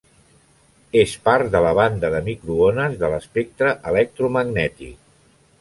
És 1.01 1.11
part 1.27 1.51
de 1.57 1.61
la 1.67 1.75
banda 1.81 2.11
de 2.15 2.23
microones 2.31 2.97
de 3.05 3.13
l'espectre 3.15 3.77
electromagnètic. 3.93 5.01